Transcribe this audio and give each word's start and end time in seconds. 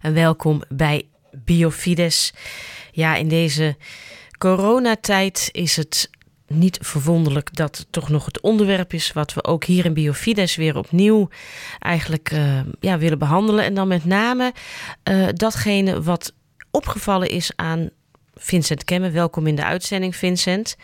en 0.00 0.14
welkom 0.14 0.62
bij 0.68 1.08
Biofides. 1.30 2.32
Ja, 2.92 3.14
in 3.14 3.28
deze 3.28 3.76
coronatijd 4.38 5.48
is 5.52 5.76
het 5.76 6.10
niet 6.46 6.78
verwonderlijk 6.82 7.56
dat 7.56 7.76
het 7.76 7.86
toch 7.90 8.08
nog 8.08 8.24
het 8.24 8.40
onderwerp 8.40 8.92
is 8.92 9.12
wat 9.12 9.34
we 9.34 9.44
ook 9.44 9.64
hier 9.64 9.84
in 9.84 9.94
Biofides 9.94 10.56
weer 10.56 10.76
opnieuw 10.76 11.28
eigenlijk 11.78 12.30
uh, 12.32 12.60
ja, 12.80 12.98
willen 12.98 13.18
behandelen. 13.18 13.64
En 13.64 13.74
dan 13.74 13.88
met 13.88 14.04
name 14.04 14.52
uh, 15.04 15.28
datgene 15.32 16.02
wat 16.02 16.32
opgevallen 16.70 17.28
is 17.28 17.52
aan 17.56 17.90
Vincent 18.34 18.84
Kemme. 18.84 19.10
Welkom 19.10 19.46
in 19.46 19.56
de 19.56 19.64
uitzending, 19.64 20.16
Vincent. 20.16 20.76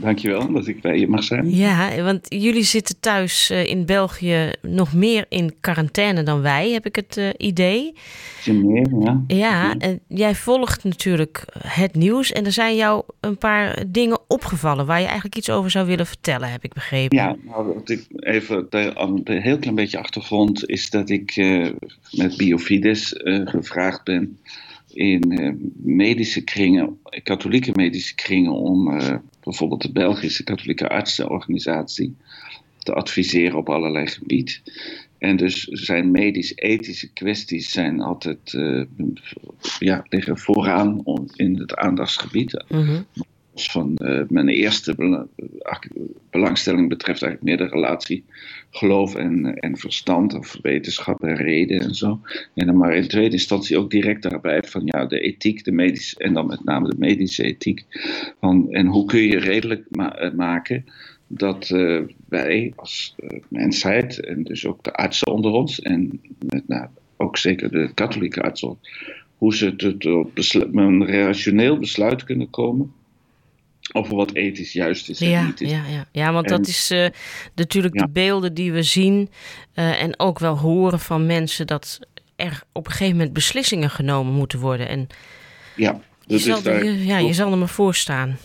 Dankjewel 0.00 0.52
dat 0.52 0.66
ik 0.66 0.80
bij 0.80 0.98
je 0.98 1.08
mag 1.08 1.24
zijn. 1.24 1.50
Ja, 1.50 2.02
want 2.02 2.26
jullie 2.28 2.62
zitten 2.62 3.00
thuis 3.00 3.50
uh, 3.50 3.66
in 3.66 3.86
België 3.86 4.52
nog 4.62 4.92
meer 4.92 5.26
in 5.28 5.54
quarantaine 5.60 6.22
dan 6.22 6.40
wij, 6.40 6.70
heb 6.70 6.86
ik 6.86 6.96
het 6.96 7.16
uh, 7.16 7.28
idee. 7.36 7.94
Meer, 8.44 8.86
ja. 9.00 9.22
Ja, 9.26 9.74
en 9.78 10.00
jij 10.08 10.34
volgt 10.34 10.84
natuurlijk 10.84 11.44
het 11.58 11.94
nieuws 11.94 12.32
en 12.32 12.44
er 12.44 12.52
zijn 12.52 12.76
jou 12.76 13.02
een 13.20 13.38
paar 13.38 13.84
dingen 13.86 14.18
opgevallen 14.28 14.86
waar 14.86 14.98
je 14.98 15.06
eigenlijk 15.06 15.36
iets 15.36 15.50
over 15.50 15.70
zou 15.70 15.86
willen 15.86 16.06
vertellen, 16.06 16.50
heb 16.50 16.64
ik 16.64 16.72
begrepen. 16.72 17.16
Ja, 17.16 17.36
nou, 17.44 17.74
wat 17.74 17.88
ik 17.88 18.06
even 18.16 18.66
een 18.70 19.22
heel 19.24 19.58
klein 19.58 19.74
beetje 19.74 19.98
achtergrond 19.98 20.68
is 20.68 20.90
dat 20.90 21.10
ik 21.10 21.36
uh, 21.36 21.70
met 22.10 22.36
Biofides 22.36 23.12
gevraagd 23.44 24.04
ben 24.04 24.38
in 24.92 25.22
medische 25.76 26.44
kringen, 26.44 26.98
katholieke 27.22 27.72
medische 27.74 28.14
kringen, 28.14 28.52
om 28.52 29.00
bijvoorbeeld 29.42 29.82
de 29.82 29.92
Belgische 29.92 30.44
Katholieke 30.44 30.88
Artsenorganisatie 30.88 32.14
te 32.78 32.94
adviseren 32.94 33.58
op 33.58 33.68
allerlei 33.68 34.06
gebieden. 34.06 34.54
En 35.18 35.36
dus 35.36 35.64
zijn 35.64 36.10
medisch-ethische 36.10 37.12
kwesties 37.12 37.70
zijn 37.70 38.00
altijd 38.00 38.52
uh, 38.52 38.84
ja, 39.78 40.04
liggen 40.08 40.38
vooraan 40.38 41.02
in 41.34 41.58
het 41.58 41.76
aandachtsgebied. 41.76 42.64
Mm 42.68 43.06
Van 43.66 43.98
uh, 44.02 44.22
mijn 44.28 44.48
eerste 44.48 45.26
belangstelling 46.30 46.88
betreft 46.88 47.22
eigenlijk 47.22 47.58
meer 47.58 47.68
de 47.68 47.74
relatie 47.74 48.24
geloof 48.70 49.14
en, 49.14 49.54
en 49.54 49.76
verstand 49.76 50.34
of 50.34 50.58
wetenschap 50.62 51.22
en 51.22 51.36
reden 51.36 51.80
en 51.80 51.94
zo. 51.94 52.20
En 52.54 52.66
dan 52.66 52.76
maar 52.76 52.96
in 52.96 53.08
tweede 53.08 53.32
instantie 53.32 53.78
ook 53.78 53.90
direct 53.90 54.22
daarbij 54.22 54.62
van 54.62 54.82
ja, 54.84 55.06
de 55.06 55.20
ethiek, 55.20 55.64
de 55.64 55.72
medische, 55.72 56.18
en 56.18 56.34
dan 56.34 56.46
met 56.46 56.64
name 56.64 56.88
de 56.88 56.96
medische 56.98 57.42
ethiek. 57.42 57.84
Van, 58.40 58.72
en 58.72 58.86
hoe 58.86 59.04
kun 59.04 59.20
je 59.20 59.38
redelijk 59.38 59.84
ma 59.90 60.32
maken 60.36 60.84
dat 61.26 61.68
wij 62.28 62.72
als 62.76 63.14
mensheid 63.48 64.20
en 64.20 64.42
dus 64.42 64.66
ook 64.66 64.84
de 64.84 64.92
artsen 64.92 65.32
onder 65.32 65.52
ons 65.52 65.80
en 65.80 66.20
met, 66.48 66.68
nou, 66.68 66.86
ook 67.16 67.36
zeker 67.36 67.70
de 67.70 67.90
katholieke 67.94 68.42
artsen, 68.42 68.78
hoe 69.36 69.54
ze 69.54 69.76
tot 69.76 70.54
een 70.74 71.06
rationeel 71.06 71.78
besluit 71.78 72.24
kunnen 72.24 72.50
komen 72.50 72.92
over 73.92 74.16
wat 74.16 74.34
ethisch 74.34 74.72
juist 74.72 75.08
is. 75.08 75.18
Ja, 75.18 75.44
niet 75.44 75.60
is. 75.60 75.70
ja, 75.70 75.82
ja. 75.88 76.06
ja 76.12 76.32
want 76.32 76.48
dat 76.48 76.66
is 76.66 76.90
uh, 76.90 77.06
natuurlijk 77.54 77.94
ja. 77.98 78.04
de 78.04 78.10
beelden 78.10 78.54
die 78.54 78.72
we 78.72 78.82
zien 78.82 79.30
uh, 79.74 80.02
en 80.02 80.18
ook 80.18 80.38
wel 80.38 80.58
horen 80.58 81.00
van 81.00 81.26
mensen 81.26 81.66
dat 81.66 82.00
er 82.36 82.62
op 82.72 82.86
een 82.86 82.92
gegeven 82.92 83.16
moment 83.16 83.32
beslissingen 83.32 83.90
genomen 83.90 84.32
moeten 84.32 84.58
worden. 84.58 84.88
En 84.88 85.06
ja, 85.76 86.00
je, 86.26 86.38
zal, 86.38 86.62
daar, 86.62 86.84
je, 86.84 87.06
ja, 87.06 87.18
je 87.18 87.32
zal 87.32 87.52
er 87.52 87.58
maar 87.58 87.68
voor 87.68 87.94
staan. 87.94 88.38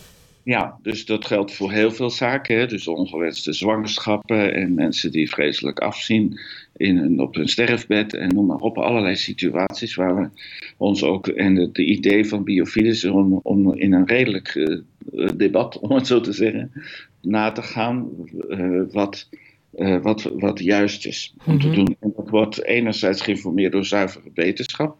Ja, 0.44 0.78
dus 0.82 1.06
dat 1.06 1.26
geldt 1.26 1.54
voor 1.54 1.72
heel 1.72 1.90
veel 1.90 2.10
zaken. 2.10 2.58
Hè? 2.58 2.66
Dus 2.66 2.88
ongewenste 2.88 3.52
zwangerschappen 3.52 4.54
en 4.54 4.74
mensen 4.74 5.12
die 5.12 5.30
vreselijk 5.30 5.78
afzien 5.78 6.40
in 6.76 6.96
hun, 6.96 7.20
op 7.20 7.34
hun 7.34 7.48
sterfbed 7.48 8.14
en 8.14 8.34
noem 8.34 8.46
maar 8.46 8.56
op. 8.56 8.78
Allerlei 8.78 9.16
situaties 9.16 9.94
waar 9.94 10.16
we 10.16 10.28
ons 10.76 11.02
ook, 11.02 11.28
en 11.28 11.56
het 11.56 11.78
idee 11.78 12.24
van 12.28 12.44
biofides 12.44 13.04
om, 13.04 13.40
om 13.42 13.74
in 13.74 13.92
een 13.92 14.06
redelijk 14.06 14.54
uh, 14.54 14.78
debat, 15.36 15.78
om 15.78 15.90
het 15.90 16.06
zo 16.06 16.20
te 16.20 16.32
zeggen, 16.32 16.72
na 17.20 17.52
te 17.52 17.62
gaan 17.62 18.08
uh, 18.48 18.82
wat, 18.92 19.28
uh, 19.76 20.02
wat, 20.02 20.22
wat 20.22 20.58
juist 20.58 21.06
is 21.06 21.34
om 21.46 21.54
mm 21.54 21.60
-hmm. 21.60 21.70
te 21.70 21.76
doen. 21.76 21.96
En 22.00 22.12
dat 22.16 22.28
wordt 22.28 22.64
enerzijds 22.64 23.20
geïnformeerd 23.20 23.72
door 23.72 23.84
zuivere 23.84 24.30
wetenschap. 24.34 24.96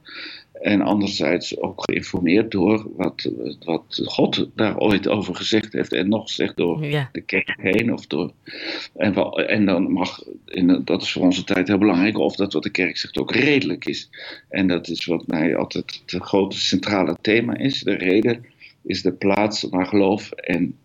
En 0.65 0.81
anderzijds 0.81 1.61
ook 1.61 1.83
geïnformeerd 1.85 2.51
door 2.51 2.87
wat, 2.97 3.31
wat 3.65 4.01
God 4.05 4.49
daar 4.55 4.79
ooit 4.79 5.09
over 5.09 5.35
gezegd 5.35 5.73
heeft. 5.73 5.93
En 5.93 6.09
nog 6.09 6.31
zegt 6.31 6.57
door 6.57 6.85
ja. 6.85 7.09
de 7.13 7.21
kerk 7.21 7.55
heen. 7.57 7.93
Of 7.93 8.07
door, 8.07 8.33
en, 8.97 9.15
en 9.33 9.65
dan 9.65 9.93
mag, 9.93 10.23
en 10.47 10.83
dat 10.85 11.03
is 11.03 11.13
voor 11.13 11.23
onze 11.23 11.45
tijd 11.45 11.69
heel 11.69 11.79
belangrijk, 11.79 12.19
of 12.19 12.37
dat 12.37 12.53
wat 12.53 12.63
de 12.63 12.71
kerk 12.71 12.97
zegt 12.97 13.19
ook 13.19 13.33
redelijk 13.33 13.85
is. 13.85 14.11
En 14.49 14.69
dat 14.69 14.89
is 14.89 15.05
wat 15.05 15.27
mij 15.27 15.57
altijd 15.57 16.03
het 16.07 16.23
grote 16.23 16.59
centrale 16.59 17.17
thema 17.21 17.57
is. 17.57 17.83
De 17.83 17.95
reden 17.95 18.45
is 18.85 19.03
de 19.03 19.13
plaats 19.13 19.63
waar 19.63 19.87
geloof 19.87 20.31
en, 20.31 20.77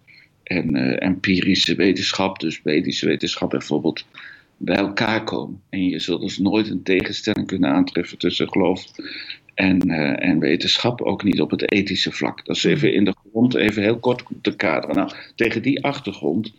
en 0.44 0.76
uh, 0.76 1.04
empirische 1.04 1.76
wetenschap, 1.76 2.40
dus 2.40 2.62
medische 2.64 3.06
wetenschap 3.06 3.50
bijvoorbeeld, 3.50 4.06
bij 4.58 4.76
elkaar 4.76 5.24
komen. 5.24 5.62
En 5.70 5.90
je 5.90 6.00
zult 6.00 6.22
dus 6.22 6.38
nooit 6.38 6.70
een 6.70 6.84
tegenstelling 6.84 7.48
kunnen 7.48 7.70
aantreffen 7.70 8.18
tussen 8.18 8.50
geloof 8.50 8.86
en, 9.54 9.90
uh, 9.90 10.24
en 10.24 10.40
wetenschap, 10.40 11.02
ook 11.02 11.24
niet 11.24 11.42
op 11.42 11.52
het 11.52 11.72
ethische 11.72 12.12
vlak. 12.12 12.46
Dat 12.46 12.56
is 12.56 12.64
even 12.64 12.94
in 12.94 13.06
de 13.06 13.16
grond, 13.30 13.56
even 13.56 13.82
heel 13.82 14.00
kort 14.00 14.24
te 14.42 14.56
kaderen. 14.56 14.96
Nou, 14.96 15.12
tegen 15.36 15.62
die 15.62 15.84
achtergrond 15.84 16.54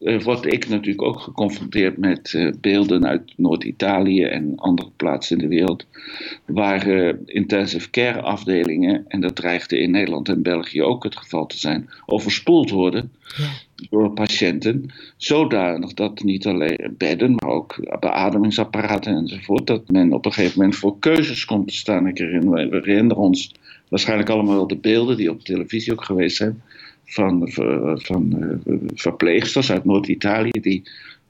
uh, 0.00 0.22
word 0.22 0.46
ik 0.52 0.68
natuurlijk 0.68 1.02
ook 1.02 1.20
geconfronteerd 1.20 1.96
met 1.96 2.32
uh, 2.32 2.52
beelden 2.60 3.06
uit 3.06 3.32
Noord-Italië 3.36 4.22
en 4.22 4.52
andere 4.56 4.90
plaatsen 4.96 5.36
in 5.36 5.42
de 5.42 5.54
wereld, 5.54 5.86
waar 6.46 6.86
intensive 7.24 7.90
care 7.90 8.20
afdelingen, 8.20 9.04
en 9.08 9.20
dat 9.20 9.36
dreigde 9.36 9.78
in 9.78 9.90
Nederland 9.90 10.28
en 10.28 10.42
België 10.42 10.82
ook 10.82 11.04
het 11.04 11.16
geval 11.16 11.46
te 11.46 11.58
zijn, 11.58 11.88
overspoeld 12.06 12.70
worden 12.70 13.12
ja. 13.36 13.48
door 13.90 14.10
patiënten, 14.10 14.92
zodanig 15.16 15.94
dat 15.94 16.22
niet 16.22 16.46
alleen 16.46 16.94
bedden, 16.98 17.34
maar 17.34 17.50
ook 17.50 17.98
beademingsapparaten 18.00 19.16
enzovoort, 19.16 19.66
dat 19.66 19.88
men 19.88 20.12
op 20.12 20.24
een 20.24 20.32
gegeven 20.32 20.58
moment 20.58 20.76
voor 20.76 20.98
keuzes 20.98 21.44
komt 21.44 21.68
te 21.68 21.74
staan. 21.74 22.06
Ik 22.06 22.18
herinner, 22.18 22.68
we 22.68 22.76
herinneren 22.76 23.22
ons 23.22 23.54
waarschijnlijk 23.88 24.30
allemaal 24.30 24.54
wel 24.54 24.66
de 24.66 24.76
beelden 24.76 25.16
die 25.16 25.30
op 25.30 25.44
televisie 25.44 25.92
ook 25.92 26.04
geweest 26.04 26.36
zijn 26.36 26.62
van, 27.08 27.48
van 27.94 28.36
uh, 28.66 28.76
verpleegsters 28.94 29.70
uit 29.70 29.84
Noord-Italië 29.84 30.60
die 30.60 30.82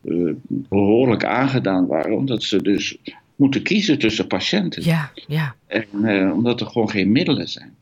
uh, 0.05 0.33
behoorlijk 0.49 1.25
aangedaan 1.25 1.87
waren, 1.87 2.17
omdat 2.17 2.43
ze 2.43 2.63
dus 2.63 2.99
moeten 3.37 3.63
kiezen 3.63 3.99
tussen 3.99 4.27
patiënten. 4.27 4.85
Ja, 4.85 5.13
ja. 5.27 5.55
En 5.67 6.33
omdat 6.33 6.61
er 6.61 6.67
gewoon 6.67 6.91
geen 6.91 7.13
middelen 7.13 7.49
zijn. 7.49 7.77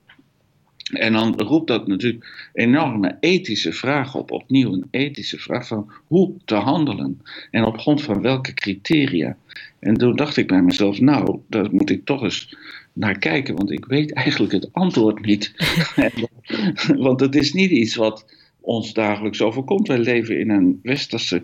En 0.92 1.12
dan 1.12 1.40
roept 1.40 1.66
dat 1.66 1.86
natuurlijk 1.86 2.48
enorme 2.52 3.16
ethische 3.20 3.72
vraag 3.72 4.14
op, 4.14 4.30
opnieuw 4.30 4.72
een 4.72 4.88
ethische 4.90 5.38
vraag 5.38 5.66
van 5.66 5.92
hoe 6.06 6.32
te 6.44 6.54
handelen 6.54 7.22
en 7.50 7.64
op 7.64 7.78
grond 7.78 8.02
van 8.02 8.20
welke 8.20 8.54
criteria. 8.54 9.36
En 9.78 9.94
toen 9.94 10.16
dacht 10.16 10.36
ik 10.36 10.46
bij 10.46 10.62
mezelf, 10.62 11.00
nou, 11.00 11.38
daar 11.48 11.68
moet 11.70 11.90
ik 11.90 12.04
toch 12.04 12.22
eens 12.22 12.56
naar 12.96 13.18
kijken, 13.18 13.56
want 13.56 13.70
ik 13.70 13.84
weet 13.84 14.12
eigenlijk 14.12 14.52
het 14.52 14.68
antwoord 14.72 15.24
niet. 15.24 15.52
want 17.06 17.20
het 17.20 17.34
is 17.34 17.52
niet 17.52 17.70
iets 17.70 17.94
wat 17.94 18.24
ons 18.60 18.92
dagelijks 18.92 19.42
overkomt. 19.42 19.88
Wij 19.88 19.98
leven 19.98 20.40
in 20.40 20.50
een 20.50 20.80
westerse 20.82 21.42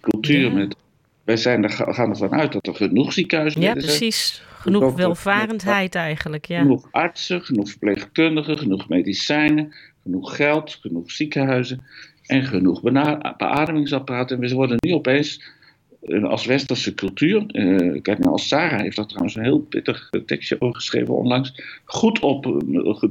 cultuur 0.00 0.40
ja. 0.40 0.52
met. 0.52 0.76
Wij 1.24 1.36
zijn 1.36 1.62
er, 1.62 1.70
gaan 1.70 2.10
ervan 2.10 2.32
uit 2.32 2.52
dat 2.52 2.66
er 2.66 2.74
genoeg 2.74 3.12
ziekenhuizen 3.12 3.62
zijn. 3.62 3.74
Ja, 3.74 3.80
precies. 3.80 4.42
Genoeg 4.58 4.94
welvarendheid 4.94 5.94
eigenlijk. 5.94 6.46
Ja. 6.46 6.60
Genoeg 6.60 6.88
artsen, 6.90 7.42
genoeg 7.42 7.68
verpleegkundigen, 7.70 8.58
genoeg 8.58 8.88
medicijnen, 8.88 9.74
genoeg 10.02 10.36
geld, 10.36 10.78
genoeg 10.80 11.10
ziekenhuizen 11.10 11.82
en 12.26 12.44
genoeg 12.44 12.80
beademingsapparaten. 13.36 14.36
En 14.36 14.48
we 14.48 14.54
worden 14.54 14.76
nu 14.80 14.92
opeens 14.92 15.42
als 16.22 16.46
westerse 16.46 16.94
cultuur, 16.94 17.44
uh, 17.46 18.02
kijk 18.02 18.18
nou 18.18 18.32
als 18.32 18.48
Sarah 18.48 18.80
heeft 18.80 18.96
daar 18.96 19.06
trouwens 19.06 19.34
een 19.36 19.42
heel 19.42 19.58
pittig 19.58 20.10
tekstje 20.26 20.60
over 20.60 20.74
geschreven 20.74 21.14
onlangs, 21.14 21.80
goed 21.84 22.20
op, 22.20 22.42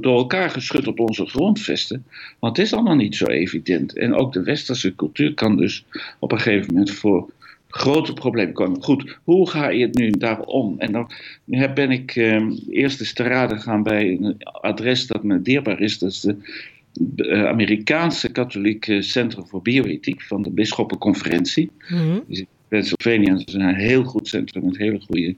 door 0.00 0.16
elkaar 0.16 0.50
geschud 0.50 0.86
op 0.86 1.00
onze 1.00 1.26
grondvesten. 1.26 2.04
Want 2.38 2.56
het 2.56 2.66
is 2.66 2.72
allemaal 2.72 2.94
niet 2.94 3.16
zo 3.16 3.26
evident. 3.26 3.96
En 3.96 4.14
ook 4.14 4.32
de 4.32 4.42
westerse 4.42 4.94
cultuur 4.94 5.34
kan 5.34 5.56
dus 5.56 5.84
op 6.18 6.32
een 6.32 6.40
gegeven 6.40 6.74
moment 6.74 6.90
voor 6.90 7.30
grote 7.68 8.12
problemen 8.12 8.54
komen. 8.54 8.82
Goed, 8.82 9.18
hoe 9.24 9.50
ga 9.50 9.68
je 9.68 9.86
het 9.86 9.94
nu 9.94 10.10
daarom? 10.10 10.74
En 10.78 10.92
dan 10.92 11.10
ben 11.74 11.90
ik 11.90 12.16
uh, 12.16 12.50
eerst 12.70 13.00
eens 13.00 13.12
te 13.12 13.22
raden 13.22 13.60
gaan 13.60 13.82
bij 13.82 14.10
een 14.10 14.36
adres 14.42 15.06
dat 15.06 15.22
me 15.22 15.42
dierbaar 15.42 15.80
is. 15.80 15.98
Dat 15.98 16.10
is 16.10 16.26
de 17.00 17.46
Amerikaanse 17.46 18.32
Katholieke 18.32 19.02
Centrum 19.02 19.46
voor 19.46 19.62
Bioethiek 19.62 20.22
van 20.22 20.42
de 20.42 20.50
Bisschoppenconferentie. 20.50 21.70
Mm 21.88 21.98
-hmm. 21.98 22.24
Pennsylvania 22.68 23.34
is 23.34 23.54
een 23.54 23.74
heel 23.74 24.04
goed 24.04 24.28
centrum 24.28 24.64
met 24.64 24.76
hele 24.76 25.00
goede 25.00 25.36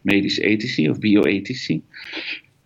medisch-ethici 0.00 0.90
of 0.90 0.98
bioethici. 0.98 1.82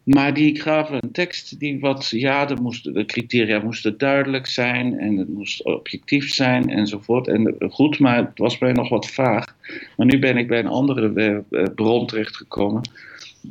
Maar 0.03 0.35
die 0.35 0.61
gaven 0.61 0.99
een 1.03 1.13
tekst 1.13 1.59
die 1.59 1.81
wat, 1.81 2.09
ja, 2.09 2.45
de, 2.45 2.55
moest, 2.55 2.95
de 2.95 3.05
criteria 3.05 3.59
moesten 3.59 3.99
duidelijk 3.99 4.47
zijn 4.47 4.99
en 4.99 5.17
het 5.17 5.29
moest 5.29 5.65
objectief 5.65 6.35
zijn 6.35 6.71
enzovoort. 6.71 7.29
En 7.29 7.57
goed, 7.71 7.99
maar 7.99 8.17
het 8.17 8.39
was 8.39 8.59
mij 8.59 8.73
nog 8.73 8.89
wat 8.89 9.11
vaag. 9.11 9.57
Maar 9.97 10.07
nu 10.07 10.19
ben 10.19 10.37
ik 10.37 10.49
bij 10.49 10.59
een 10.59 10.67
andere 10.67 11.45
bron 11.75 12.07
terechtgekomen. 12.07 12.91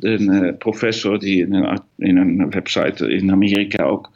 Een 0.00 0.56
professor 0.58 1.18
die 1.18 1.46
in 1.46 1.52
een, 1.52 1.80
in 1.96 2.16
een 2.16 2.50
website 2.50 3.12
in 3.12 3.30
Amerika 3.30 3.84
ook 3.84 4.10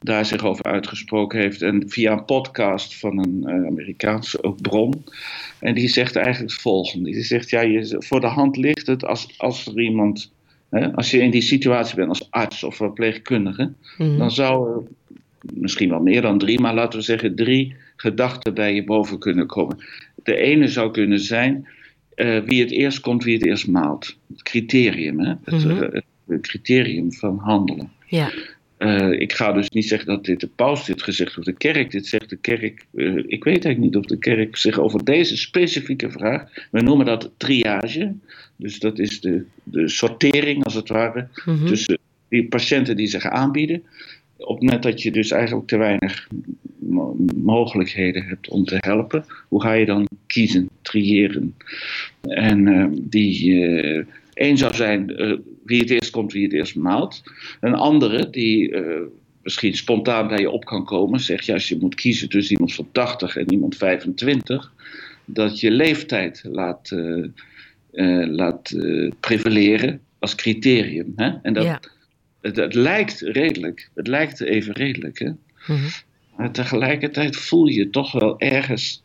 daar 0.00 0.26
zich 0.26 0.44
over 0.44 0.64
uitgesproken 0.64 1.40
heeft. 1.40 1.62
En 1.62 1.88
via 1.88 2.12
een 2.12 2.24
podcast 2.24 2.98
van 2.98 3.18
een 3.18 3.66
Amerikaanse 3.66 4.54
bron. 4.60 5.04
En 5.58 5.74
die 5.74 5.88
zegt 5.88 6.16
eigenlijk 6.16 6.52
het 6.52 6.62
volgende. 6.62 7.10
Die 7.10 7.22
zegt, 7.22 7.50
ja, 7.50 7.60
je, 7.60 7.96
voor 7.98 8.20
de 8.20 8.26
hand 8.26 8.56
ligt 8.56 8.86
het 8.86 9.04
als, 9.04 9.34
als 9.36 9.66
er 9.66 9.80
iemand... 9.80 10.32
Hè, 10.72 10.92
als 10.92 11.10
je 11.10 11.18
in 11.18 11.30
die 11.30 11.42
situatie 11.42 11.96
bent 11.96 12.08
als 12.08 12.30
arts 12.30 12.64
of 12.64 12.76
verpleegkundige... 12.76 13.72
Mhm. 13.98 14.18
dan 14.18 14.30
zou 14.30 14.76
er 14.76 14.82
misschien 15.54 15.88
wel 15.88 16.00
meer 16.00 16.22
dan 16.22 16.38
drie, 16.38 16.60
maar 16.60 16.74
laten 16.74 16.98
we 16.98 17.04
zeggen 17.04 17.34
drie 17.34 17.76
gedachten 17.96 18.54
bij 18.54 18.74
je 18.74 18.84
boven 18.84 19.18
kunnen 19.18 19.46
komen. 19.46 19.78
De 20.22 20.36
ene 20.36 20.68
zou 20.68 20.90
kunnen 20.90 21.20
zijn... 21.20 21.66
Uh, 22.16 22.38
wie 22.44 22.60
het 22.60 22.70
eerst 22.70 23.00
komt, 23.00 23.24
wie 23.24 23.34
het 23.34 23.46
eerst 23.46 23.66
maalt. 23.66 24.16
Het 24.28 24.42
criterium, 24.42 25.20
hè? 25.20 25.34
Het, 25.44 25.64
mhm. 25.64 25.82
uh, 25.82 26.00
het 26.28 26.46
criterium 26.46 27.12
van 27.12 27.38
handelen. 27.38 27.90
Ja. 28.06 28.30
Uh, 28.78 29.20
ik 29.20 29.32
ga 29.32 29.52
dus 29.52 29.70
niet 29.70 29.88
zeggen 29.88 30.08
dat 30.08 30.24
dit 30.24 30.40
de 30.40 30.48
paus 30.56 30.84
dit 30.84 31.02
gezegd 31.02 31.38
of 31.38 31.44
de 31.44 31.52
kerk 31.52 31.90
dit 31.90 32.06
zegt. 32.06 32.30
De 32.30 32.36
kerk, 32.36 32.86
ik 33.26 33.44
weet 33.44 33.64
eigenlijk 33.64 33.78
niet 33.78 33.96
of 33.96 34.04
de 34.04 34.18
kerk 34.18 34.56
zich 34.56 34.78
over 34.78 35.04
deze 35.04 35.36
specifieke 35.36 36.10
vraag. 36.10 36.68
We 36.70 36.80
noemen 36.80 37.06
dat 37.06 37.30
triage. 37.36 38.14
Dus 38.62 38.78
dat 38.78 38.98
is 38.98 39.20
de, 39.20 39.44
de 39.62 39.88
sortering 39.88 40.64
als 40.64 40.74
het 40.74 40.88
ware 40.88 41.28
mm-hmm. 41.44 41.66
tussen 41.66 41.98
die 42.28 42.48
patiënten 42.48 42.96
die 42.96 43.06
zich 43.06 43.26
aanbieden. 43.26 43.82
Op 44.36 44.54
het 44.54 44.62
moment 44.62 44.82
dat 44.82 45.02
je 45.02 45.10
dus 45.10 45.30
eigenlijk 45.30 45.66
te 45.66 45.76
weinig 45.76 46.28
mogelijkheden 47.34 48.24
hebt 48.24 48.48
om 48.48 48.64
te 48.64 48.76
helpen, 48.78 49.24
hoe 49.48 49.62
ga 49.62 49.72
je 49.72 49.86
dan 49.86 50.08
kiezen, 50.26 50.68
triëren? 50.82 51.54
En 52.20 52.66
uh, 52.66 52.86
die 52.92 54.06
Eén 54.34 54.58
zou 54.58 54.74
zijn 54.74 55.22
uh, 55.22 55.38
wie 55.64 55.80
het 55.80 55.90
eerst 55.90 56.10
komt, 56.10 56.32
wie 56.32 56.42
het 56.42 56.52
eerst 56.52 56.76
maalt. 56.76 57.22
Een 57.60 57.74
andere 57.74 58.30
die 58.30 58.70
uh, 58.70 59.00
misschien 59.42 59.74
spontaan 59.74 60.28
bij 60.28 60.38
je 60.38 60.50
op 60.50 60.64
kan 60.64 60.84
komen, 60.84 61.20
zegt 61.20 61.46
je 61.46 61.52
als 61.52 61.68
je 61.68 61.78
moet 61.80 61.94
kiezen 61.94 62.28
tussen 62.28 62.52
iemand 62.52 62.74
van 62.74 62.88
80 62.92 63.36
en 63.36 63.52
iemand 63.52 63.76
25, 63.76 64.72
dat 65.24 65.60
je 65.60 65.70
leeftijd 65.70 66.42
laat, 66.44 66.90
uh, 66.90 67.26
laat 68.30 68.76
prevaleren 69.20 70.00
als 70.18 70.34
criterium. 70.34 71.12
Hè? 71.16 71.30
En 71.42 71.52
dat, 71.52 71.64
ja. 71.64 71.80
het, 72.40 72.56
het, 72.56 72.74
lijkt 72.74 73.20
redelijk, 73.20 73.90
het 73.94 74.06
lijkt 74.06 74.40
even 74.40 74.72
redelijk. 74.72 75.18
Hè? 75.18 75.30
Mm-hmm. 75.66 75.90
Maar 76.36 76.50
tegelijkertijd 76.50 77.36
voel 77.36 77.66
je 77.66 77.90
toch 77.90 78.12
wel 78.12 78.40
ergens 78.40 79.02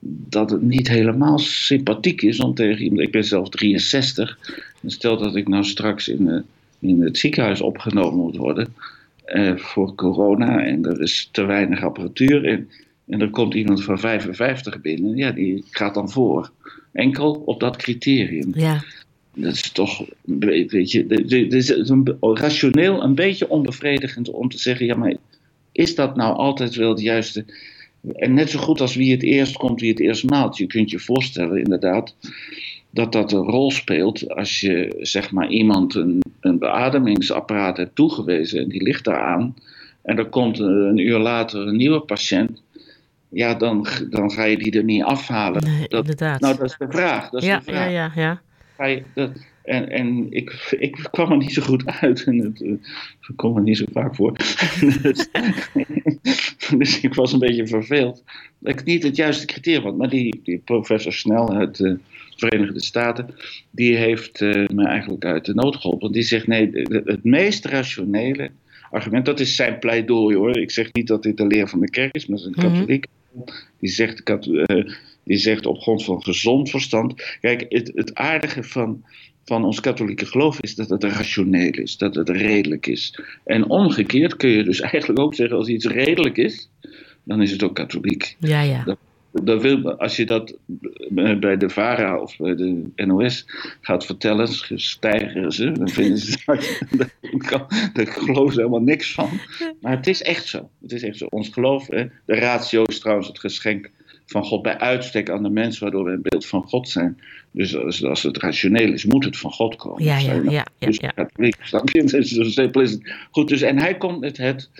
dat 0.00 0.50
het 0.50 0.62
niet 0.62 0.88
helemaal 0.88 1.38
sympathiek 1.38 2.22
is 2.22 2.40
om 2.40 2.54
tegen 2.54 2.82
iemand. 2.82 3.00
Ik 3.00 3.12
ben 3.12 3.24
zelf 3.24 3.48
63. 3.48 4.38
En 4.82 4.90
stel 4.90 5.16
dat 5.16 5.36
ik 5.36 5.48
nou 5.48 5.64
straks 5.64 6.08
in, 6.08 6.44
in 6.78 7.02
het 7.02 7.18
ziekenhuis 7.18 7.60
opgenomen 7.60 8.18
moet 8.18 8.36
worden 8.36 8.74
eh, 9.24 9.56
voor 9.56 9.94
corona 9.94 10.64
en 10.64 10.84
er 10.84 11.00
is 11.02 11.28
te 11.32 11.44
weinig 11.44 11.82
apparatuur 11.82 12.44
en, 12.44 12.68
en 13.10 13.20
er 13.20 13.30
komt 13.30 13.54
iemand 13.54 13.84
van 13.84 13.98
55 13.98 14.80
binnen, 14.80 15.16
ja, 15.16 15.30
die 15.30 15.64
gaat 15.70 15.94
dan 15.94 16.10
voor. 16.10 16.50
Enkel 16.92 17.42
op 17.44 17.60
dat 17.60 17.76
criterium. 17.76 18.50
Ja. 18.54 18.84
Dat 19.34 19.52
is 19.52 19.70
toch, 19.70 20.04
weet 20.24 20.90
je, 20.90 21.04
het 21.08 21.52
is 21.52 21.68
een, 21.68 22.16
rationeel 22.20 23.02
een 23.02 23.14
beetje 23.14 23.48
onbevredigend 23.48 24.30
om 24.30 24.48
te 24.48 24.58
zeggen, 24.58 24.86
ja, 24.86 24.94
maar 24.94 25.14
is 25.72 25.94
dat 25.94 26.16
nou 26.16 26.36
altijd 26.36 26.74
wel 26.74 26.94
de 26.94 27.02
juiste 27.02 27.44
en 28.14 28.34
net 28.34 28.50
zo 28.50 28.58
goed 28.58 28.80
als 28.80 28.94
wie 28.94 29.12
het 29.12 29.22
eerst 29.22 29.56
komt, 29.56 29.80
wie 29.80 29.90
het 29.90 30.00
eerst 30.00 30.30
maalt. 30.30 30.56
Je 30.56 30.66
kunt 30.66 30.90
je 30.90 30.98
voorstellen, 30.98 31.58
inderdaad, 31.58 32.14
dat 32.90 33.12
dat 33.12 33.32
een 33.32 33.44
rol 33.44 33.70
speelt 33.70 34.34
als 34.34 34.60
je 34.60 34.96
zeg 35.00 35.30
maar 35.30 35.48
iemand 35.48 35.94
een, 35.94 36.22
een 36.40 36.58
beademingsapparaat 36.58 37.76
hebt 37.76 37.94
toegewezen 37.94 38.60
en 38.60 38.68
die 38.68 38.82
ligt 38.82 39.04
daar 39.04 39.20
aan. 39.20 39.54
En 40.02 40.18
er 40.18 40.28
komt 40.28 40.58
een 40.58 40.98
uur 40.98 41.18
later 41.18 41.66
een 41.66 41.76
nieuwe 41.76 42.00
patiënt. 42.00 42.62
Ja, 43.30 43.54
dan, 43.54 43.86
dan 44.10 44.30
ga 44.30 44.44
je 44.44 44.58
die 44.58 44.72
er 44.72 44.84
niet 44.84 45.02
afhalen. 45.02 45.64
Nee, 45.64 45.88
dat, 45.88 46.00
inderdaad. 46.00 46.40
Nou, 46.40 46.56
dat 46.56 46.66
is 46.66 46.76
de 46.78 46.86
vraag. 46.88 47.30
Dat 47.30 47.42
is 47.42 47.48
ja, 47.48 47.58
de 47.58 47.64
vraag. 47.64 47.84
ja, 47.84 47.90
ja, 47.90 48.12
ja. 48.14 48.40
Ga 48.76 48.84
je, 48.84 49.02
dat, 49.14 49.30
en, 49.70 49.88
en 49.90 50.26
ik, 50.30 50.76
ik 50.78 51.08
kwam 51.10 51.30
er 51.30 51.36
niet 51.36 51.52
zo 51.52 51.62
goed 51.62 51.86
uit. 51.86 52.24
En 52.24 52.38
het 52.38 52.60
uh, 52.60 52.76
komt 53.36 53.56
er 53.56 53.62
niet 53.62 53.76
zo 53.76 53.84
vaak 53.92 54.14
voor. 54.14 54.32
dus, 55.02 55.28
dus, 56.78 57.00
ik 57.00 57.14
was 57.14 57.32
een 57.32 57.38
beetje 57.38 57.66
verveeld. 57.66 58.24
Dat 58.58 58.72
ik 58.72 58.84
niet 58.84 59.02
het 59.02 59.16
juiste 59.16 59.46
criterium 59.46 59.82
had. 59.82 59.96
Maar 59.96 60.08
die, 60.08 60.40
die 60.44 60.58
professor 60.58 61.12
Snel 61.12 61.52
uit 61.54 61.76
de 61.76 61.98
Verenigde 62.36 62.82
Staten. 62.82 63.34
Die 63.70 63.96
heeft 63.96 64.40
uh, 64.40 64.66
me 64.66 64.84
eigenlijk 64.84 65.24
uit 65.24 65.44
de 65.44 65.54
nood 65.54 65.76
geholpen. 65.76 66.00
Want 66.00 66.14
die 66.14 66.22
zegt 66.22 66.46
nee, 66.46 66.70
het 67.04 67.24
meest 67.24 67.64
rationele 67.64 68.50
argument. 68.90 69.24
Dat 69.26 69.40
is 69.40 69.56
zijn 69.56 69.78
pleidooi 69.78 70.36
hoor. 70.36 70.58
Ik 70.58 70.70
zeg 70.70 70.92
niet 70.92 71.06
dat 71.06 71.22
dit 71.22 71.36
de 71.36 71.46
leer 71.46 71.68
van 71.68 71.80
de 71.80 71.90
kerk 71.90 72.14
is. 72.14 72.26
Maar 72.26 72.38
is 72.38 72.44
een 72.44 72.54
katholiek. 72.54 73.06
Die 73.78 73.90
zegt, 73.90 74.28
uh, 74.28 74.64
die 75.24 75.38
zegt 75.38 75.66
op 75.66 75.80
grond 75.80 76.04
van 76.04 76.22
gezond 76.22 76.70
verstand. 76.70 77.36
Kijk, 77.40 77.66
het, 77.68 77.90
het 77.94 78.14
aardige 78.14 78.62
van 78.62 79.04
van 79.44 79.64
ons 79.64 79.80
katholieke 79.80 80.26
geloof 80.26 80.60
is 80.60 80.74
dat 80.74 80.88
het 80.88 81.04
rationeel 81.04 81.72
is, 81.72 81.96
dat 81.96 82.14
het 82.14 82.28
redelijk 82.28 82.86
is. 82.86 83.20
En 83.44 83.68
omgekeerd 83.68 84.36
kun 84.36 84.50
je 84.50 84.64
dus 84.64 84.80
eigenlijk 84.90 85.18
ook 85.18 85.34
zeggen, 85.34 85.56
als 85.56 85.68
iets 85.68 85.86
redelijk 85.86 86.36
is, 86.36 86.68
dan 87.24 87.42
is 87.42 87.50
het 87.50 87.62
ook 87.62 87.74
katholiek. 87.74 88.36
Ja, 88.38 88.60
ja. 88.62 88.84
Dat, 88.84 88.98
dat 89.32 89.62
wil, 89.62 89.98
als 89.98 90.16
je 90.16 90.26
dat 90.26 90.56
bij 91.10 91.56
de 91.56 91.68
VARA 91.68 92.20
of 92.20 92.36
bij 92.36 92.54
de 92.54 92.82
NOS 92.96 93.46
gaat 93.80 94.06
vertellen, 94.06 94.48
stijgen 94.74 95.52
ze, 95.52 95.72
dan 95.72 95.88
vinden 95.88 96.18
ze 96.18 96.38
daar 97.92 98.06
geloven 98.06 98.52
ze 98.52 98.58
helemaal 98.58 98.80
niks 98.80 99.14
van. 99.14 99.30
Maar 99.80 99.96
het 99.96 100.06
is 100.06 100.22
echt 100.22 100.46
zo. 100.46 100.70
Het 100.82 100.92
is 100.92 101.02
echt 101.02 101.16
zo. 101.16 101.26
Ons 101.26 101.48
geloof, 101.48 101.86
hè, 101.86 102.04
de 102.24 102.34
ratio 102.34 102.84
is 102.84 102.98
trouwens 102.98 103.28
het 103.28 103.38
geschenk 103.38 103.90
van 104.26 104.44
God 104.44 104.62
bij 104.62 104.78
uitstek 104.78 105.30
aan 105.30 105.42
de 105.42 105.50
mens, 105.50 105.78
waardoor 105.78 106.04
we 106.04 106.10
een 106.10 106.22
beeld 106.22 106.46
van 106.46 106.62
God 106.62 106.88
zijn. 106.88 107.20
Dus 107.50 108.02
als, 108.02 108.22
het 108.22 108.38
rationeel 108.38 108.92
is, 108.92 109.04
moet 109.04 109.24
het 109.24 109.38
van 109.38 109.52
God 109.52 109.76
komen. 109.76 110.04
Ja, 110.04 110.18
ja, 110.18 110.34
ja. 110.34 110.50
ja, 110.50 110.66
dus 110.78 110.96
ja. 110.96 111.08
katholiek, 111.08 111.56
zo 112.26 112.42
simpel 112.42 112.80
is 112.80 112.90
het. 112.90 113.14
Goed, 113.30 113.48
dus 113.48 113.62
en 113.62 113.78
hij 113.78 113.96
komt 113.96 114.20
met 114.20 114.36
het, 114.36 114.70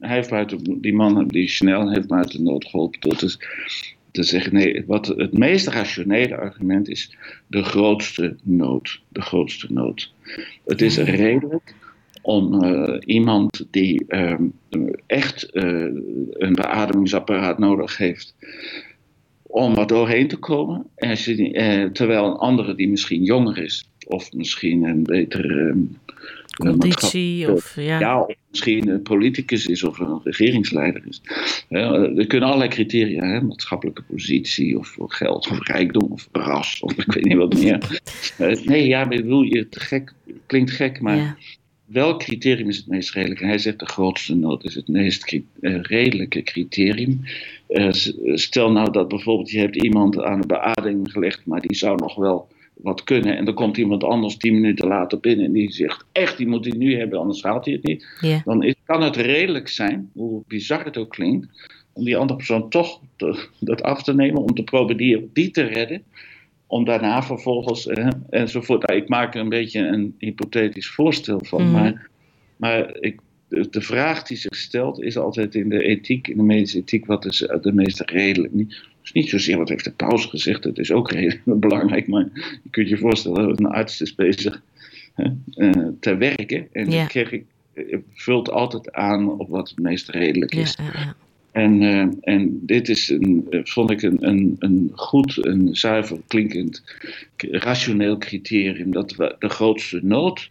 hij 0.00 0.14
heeft 0.14 0.32
uit 0.32 0.56
die 0.82 0.94
man, 0.94 1.28
die 1.28 1.48
snel, 1.48 1.90
heeft 1.90 2.10
uit 2.10 2.32
de 2.32 2.42
nood 2.42 2.64
geholpen 2.64 3.00
tot 3.00 3.20
dus, 3.20 3.38
te 4.12 4.22
zeggen, 4.22 4.54
nee, 4.54 4.84
wat 4.86 5.06
het 5.06 5.32
meest 5.32 5.66
rationele 5.66 6.36
argument 6.36 6.88
is, 6.88 7.16
de 7.46 7.62
grootste 7.62 8.36
nood. 8.42 9.00
De 9.08 9.22
grootste 9.22 9.72
nood. 9.72 10.12
Het 10.64 10.82
is 10.82 10.96
redelijk 10.96 11.74
om 12.22 12.64
uh, 12.64 12.96
iemand 13.00 13.66
die 13.70 14.04
uh, 14.08 14.34
echt 15.06 15.48
uh, 15.52 15.64
een 16.32 16.52
beademingsapparaat 16.52 17.58
nodig 17.58 17.96
heeft, 17.96 18.34
om 19.42 19.76
er 19.76 19.86
doorheen 19.86 20.28
te 20.28 20.36
komen. 20.36 20.86
En 20.96 21.16
eh, 21.16 21.84
terwijl 21.84 22.24
een 22.24 22.36
andere 22.36 22.74
die 22.74 22.88
misschien 22.88 23.22
jonger 23.22 23.58
is, 23.58 23.90
of 24.06 24.32
misschien 24.32 24.84
een 24.84 25.02
betere 25.02 25.74
uh, 25.74 25.76
conditie, 26.60 27.52
of, 27.52 27.76
ja. 27.76 27.98
ja. 27.98 28.20
of 28.20 28.34
misschien 28.50 28.88
een 28.88 29.02
politicus 29.02 29.66
is 29.66 29.84
of 29.84 29.98
een 29.98 30.20
regeringsleider 30.24 31.02
is. 31.08 31.22
er 31.68 32.26
kunnen 32.26 32.48
allerlei 32.48 32.70
criteria, 32.70 33.24
hè, 33.24 33.40
maatschappelijke 33.40 34.02
positie, 34.02 34.78
of 34.78 34.96
geld, 34.98 35.50
of 35.50 35.66
rijkdom, 35.66 36.12
of 36.12 36.28
ras, 36.32 36.80
of 36.80 36.92
ik 36.92 37.12
weet 37.12 37.24
niet 37.24 37.36
wat 37.36 37.54
meer. 37.54 38.00
nee, 38.64 38.86
ja, 38.86 39.04
maar 39.04 39.16
bedoel, 39.16 39.42
je, 39.42 39.68
te 39.68 39.80
gek, 39.80 40.12
klinkt 40.46 40.70
gek, 40.70 41.00
maar. 41.00 41.16
Ja 41.16 41.36
welk 41.90 42.18
criterium 42.18 42.68
is 42.68 42.76
het 42.76 42.86
meest 42.86 43.14
redelijk? 43.14 43.40
En 43.40 43.48
hij 43.48 43.58
zegt 43.58 43.78
de 43.78 43.86
grootste 43.86 44.34
nood 44.34 44.64
is 44.64 44.74
het 44.74 44.88
meest 44.88 45.32
uh, 45.32 45.40
redelijke 45.82 46.42
criterium. 46.42 47.20
Uh, 47.68 47.92
stel 48.34 48.72
nou 48.72 48.90
dat 48.90 49.08
bijvoorbeeld 49.08 49.50
je 49.50 49.58
hebt 49.58 49.82
iemand 49.82 50.22
aan 50.22 50.40
de 50.40 50.46
beademing 50.46 51.12
gelegd, 51.12 51.46
maar 51.46 51.60
die 51.60 51.76
zou 51.76 51.96
nog 51.96 52.14
wel 52.14 52.48
wat 52.82 53.04
kunnen. 53.04 53.36
En 53.36 53.44
dan 53.44 53.54
komt 53.54 53.76
iemand 53.76 54.04
anders 54.04 54.36
tien 54.36 54.54
minuten 54.54 54.88
later 54.88 55.20
binnen 55.20 55.46
en 55.46 55.52
die 55.52 55.72
zegt, 55.72 56.04
echt, 56.12 56.36
die 56.36 56.48
moet 56.48 56.64
hij 56.64 56.76
nu 56.76 56.98
hebben, 56.98 57.18
anders 57.18 57.42
haalt 57.42 57.64
hij 57.64 57.74
het 57.74 57.84
niet. 57.84 58.06
Yeah. 58.20 58.44
Dan 58.44 58.62
is, 58.62 58.74
kan 58.84 59.02
het 59.02 59.16
redelijk 59.16 59.68
zijn, 59.68 60.10
hoe 60.12 60.42
bizar 60.46 60.84
het 60.84 60.96
ook 60.96 61.10
klinkt, 61.10 61.68
om 61.92 62.04
die 62.04 62.16
andere 62.16 62.36
persoon 62.36 62.68
toch 62.68 63.00
te, 63.16 63.48
dat 63.60 63.82
af 63.82 64.02
te 64.02 64.14
nemen, 64.14 64.42
om 64.42 64.54
te 64.54 64.64
proberen 64.64 65.30
die 65.32 65.50
te 65.50 65.62
redden 65.62 66.02
om 66.66 66.84
daarna 66.84 67.22
vervolgens 67.22 67.86
eh, 67.86 68.08
enzovoort. 68.30 68.86
Nou, 68.86 69.00
ik 69.00 69.08
maak 69.08 69.34
er 69.34 69.40
een 69.40 69.48
beetje 69.48 69.80
een 69.80 70.14
hypothetisch 70.18 70.88
voorstel 70.88 71.40
van, 71.44 71.62
Mhm. 71.62 71.72
maar, 71.72 72.08
maar 72.56 72.96
ik, 73.00 73.20
de, 73.48 73.80
vraag 73.80 74.22
die 74.22 74.36
zich 74.36 74.56
stelt 74.56 75.02
is 75.02 75.16
altijd 75.16 75.54
in 75.54 75.68
de 75.68 75.82
ethiek, 75.82 76.28
in 76.28 76.36
de 76.36 76.42
medische 76.42 76.78
ethiek, 76.78 77.06
wat 77.06 77.24
is 77.24 77.38
de 77.60 77.72
meest 77.72 78.00
redelijk? 78.00 78.52
Niet, 78.52 78.82
dus 79.00 79.12
niet 79.12 79.28
zozeer 79.28 79.56
wat 79.56 79.68
heeft 79.68 79.84
de 79.84 79.92
paus 79.92 80.24
gezegd, 80.24 80.62
dat 80.62 80.78
is 80.78 80.92
ook 80.92 81.10
redelijk 81.10 81.42
belangrijk, 81.68 82.06
maar 82.06 82.28
je 82.62 82.70
kunt 82.70 82.88
je 82.88 82.98
voorstellen, 82.98 83.48
een 83.50 83.66
arts 83.66 84.00
is 84.00 84.14
bezig 84.14 84.62
hè, 85.14 85.24
eh, 85.54 85.86
te 86.00 86.16
werken. 86.16 86.68
En 86.72 86.90
Ja. 86.90 87.02
de 87.02 87.08
kerk 87.08 87.42
eh, 87.72 87.96
vult 88.12 88.50
altijd 88.50 88.92
aan 88.92 89.38
op 89.38 89.48
wat 89.48 89.68
het 89.68 89.78
meest 89.78 90.08
redelijk 90.08 90.54
is. 90.54 90.76
ja, 90.78 91.00
ja. 91.00 91.14
En, 91.52 91.82
eh, 91.82 92.34
en 92.34 92.60
dit 92.66 92.88
is, 92.88 93.08
een, 93.08 93.46
vond 93.64 93.90
ik, 93.90 94.02
een, 94.02 94.28
een, 94.28 94.56
een 94.58 94.90
goed, 94.94 95.46
een 95.46 95.76
zuiver 95.76 96.18
klinkend, 96.26 96.82
rationeel 97.36 98.18
criterium. 98.18 98.92
Dat 98.92 99.16
we 99.16 99.36
de 99.38 99.48
grootste 99.48 100.00
nood. 100.02 100.50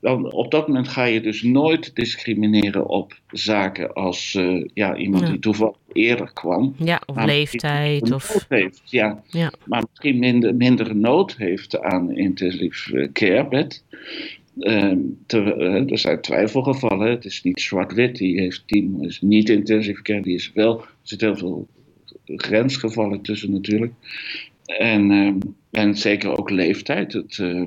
Dan, 0.00 0.32
op 0.32 0.50
dat 0.50 0.66
moment 0.66 0.88
ga 0.88 1.04
je 1.04 1.20
dus 1.20 1.42
nooit 1.42 1.94
discrimineren 1.96 2.86
op 2.88 3.18
zaken 3.30 3.92
als 3.92 4.34
eh, 4.34 4.64
ja, 4.74 4.96
iemand 4.96 5.22
Ja. 5.24 5.30
die 5.30 5.38
toevallig 5.38 5.76
eerder 5.92 6.30
kwam. 6.32 6.74
ja, 6.78 7.02
of 7.06 7.14
Maar 7.14 7.26
leeftijd. 7.26 8.12
Of, 8.12 8.44
heeft, 8.48 8.80
ja. 8.84 9.22
Ja. 9.26 9.52
Maar 9.66 9.84
misschien 9.90 10.18
minder, 10.18 10.54
minder 10.54 10.96
nood 10.96 11.36
heeft 11.36 11.80
aan 11.80 12.16
intensief 12.16 12.90
eh, 12.92 13.08
carebed. 13.12 13.84
Ehm, 14.60 14.98
te- 15.26 15.54
eh, 15.54 15.90
er 15.90 15.98
zijn 15.98 16.20
twijfelgevallen. 16.20 17.10
Het 17.10 17.24
is 17.24 17.42
niet 17.42 17.60
zwart-wit. 17.60 18.16
Die 18.16 18.40
heeft 18.40 18.62
die 18.66 18.96
is 19.00 19.20
niet 19.20 19.48
intensief 19.48 20.02
care. 20.02 20.22
Die 20.22 20.34
is 20.34 20.50
wel. 20.54 20.80
Er 20.80 20.86
zitten 21.02 21.28
heel 21.28 21.36
veel 21.36 21.66
grensgevallen 22.36 23.20
tussen 23.20 23.52
natuurlijk. 23.52 23.92
En, 24.64 25.10
ehm, 25.10 25.38
en 25.70 25.96
zeker 25.96 26.38
ook 26.38 26.50
leeftijd. 26.50 27.12
Het, 27.12 27.38
eh, 27.38 27.62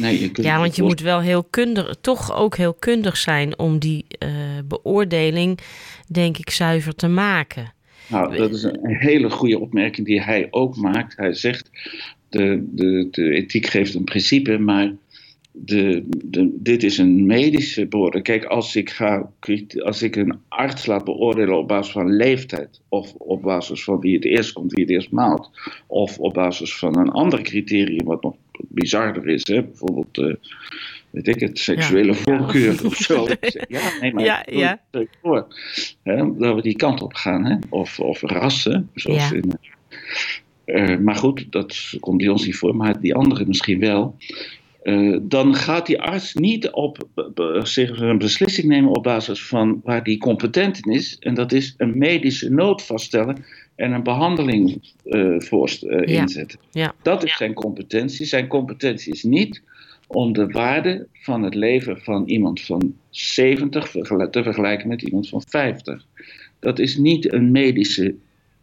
nee, 0.00 0.20
je 0.20 0.30
kunt 0.30 0.46
ja, 0.46 0.58
want 0.58 0.76
je 0.76 0.82
moet 0.82 1.00
wel 1.00 1.20
heel 1.20 1.44
kundig, 1.44 1.96
toch 2.00 2.34
ook 2.34 2.56
heel 2.56 2.74
kundig 2.74 3.16
zijn 3.16 3.58
om 3.58 3.78
die 3.78 4.04
eh, 4.08 4.28
beoordeling, 4.64 5.58
denk 6.08 6.38
ik, 6.38 6.50
zuiver 6.50 6.94
te 6.94 7.08
maken. 7.08 7.72
Nou, 8.06 8.36
dat 8.36 8.50
is 8.50 8.62
een 8.62 8.78
hele 8.82 9.30
goede 9.30 9.58
opmerking 9.58 10.06
die 10.06 10.22
hij 10.22 10.46
ook 10.50 10.76
maakt. 10.76 11.16
Hij 11.16 11.32
zegt, 11.32 11.70
de, 12.28 12.64
de, 12.70 13.08
de 13.10 13.30
ethiek 13.30 13.66
geeft 13.66 13.94
een 13.94 14.04
principe, 14.04 14.58
maar 14.58 14.92
de, 15.52 16.04
de, 16.24 16.50
dit 16.54 16.82
is 16.82 16.98
een 16.98 17.26
medische 17.26 17.86
beoordeling. 17.86 18.24
Kijk, 18.26 18.44
als 18.44 18.76
ik, 18.76 18.90
ga, 18.90 19.30
als 19.82 20.02
ik 20.02 20.16
een 20.16 20.38
arts 20.48 20.86
laat 20.86 21.04
beoordelen 21.04 21.58
op 21.58 21.68
basis 21.68 21.92
van 21.92 22.16
leeftijd, 22.16 22.80
of 22.88 23.14
op 23.14 23.42
basis 23.42 23.84
van 23.84 24.00
wie 24.00 24.14
het 24.14 24.24
eerst 24.24 24.52
komt, 24.52 24.72
wie 24.72 24.84
het 24.84 24.92
eerst 24.92 25.10
maalt, 25.10 25.50
of 25.86 26.18
op 26.18 26.34
basis 26.34 26.76
van 26.76 26.98
een 26.98 27.10
ander 27.10 27.42
criterium 27.42 28.04
wat 28.04 28.22
nog 28.22 28.34
bizarder 28.68 29.28
is, 29.28 29.46
hè? 29.46 29.62
bijvoorbeeld... 29.62 30.18
eh, 30.18 30.34
Weet 31.10 31.28
ik 31.28 31.40
het, 31.40 31.58
seksuele 31.58 32.14
voorkeur 32.14 32.86
of 32.86 32.96
zo. 32.96 33.26
Ja, 33.68 33.80
nee, 34.00 34.12
maar 34.12 34.24
Ja, 34.24 34.46
ja. 34.50 34.80
voor 35.22 35.46
hè, 36.02 36.36
dat 36.36 36.54
we 36.54 36.62
die 36.62 36.76
kant 36.76 37.02
op 37.02 37.14
gaan. 37.14 37.44
Hè? 37.44 37.56
Of, 37.68 38.00
of 38.00 38.20
rassen, 38.22 38.90
zoals 38.94 39.32
in... 39.32 39.52
eh, 40.64 40.96
maar 40.98 41.16
goed, 41.16 41.46
dat 41.50 41.96
komt 42.00 42.16
bij 42.16 42.28
ons 42.28 42.46
niet 42.46 42.56
voor, 42.56 42.76
maar 42.76 43.00
die 43.00 43.14
anderen 43.14 43.48
misschien 43.48 43.80
wel. 43.80 44.16
Eh, 44.82 45.16
dan 45.22 45.54
gaat 45.54 45.86
die 45.86 46.00
arts 46.02 46.34
niet 46.34 46.70
op, 46.70 46.98
zich 47.62 48.00
een 48.00 48.18
beslissing 48.18 48.66
nemen 48.66 48.90
op 48.90 49.02
basis 49.02 49.46
van 49.46 49.80
waar 49.84 50.02
die 50.04 50.18
competent 50.18 50.86
in 50.86 50.92
is. 50.92 51.16
En 51.18 51.34
dat 51.34 51.52
is 51.52 51.74
een 51.76 51.98
medische 51.98 52.50
nood 52.50 52.82
vaststellen 52.82 53.44
en 53.74 53.92
een 53.92 54.02
behandeling 54.02 54.92
eh, 55.04 55.34
voorst- 55.38 55.82
eh, 55.82 56.06
Ja. 56.14 56.20
inzetten. 56.20 56.58
Ja. 56.70 56.94
Dat 57.02 57.24
is 57.24 57.36
zijn 57.36 57.54
competentie. 57.54 58.26
Zijn 58.26 58.46
competentie 58.46 59.12
is 59.12 59.22
niet 59.22 59.62
om 60.06 60.32
de 60.32 60.46
waarde 60.46 61.06
van 61.12 61.42
het 61.42 61.54
leven 61.54 62.00
van 62.00 62.28
iemand 62.28 62.60
van 62.60 62.94
70 63.10 63.88
vergel- 63.88 64.30
te 64.30 64.42
vergelijken 64.42 64.88
met 64.88 65.02
iemand 65.02 65.28
van 65.28 65.42
50. 65.48 66.04
Dat 66.58 66.78
is 66.78 66.96
niet 66.96 67.32
een 67.32 67.50
medische 67.50 68.14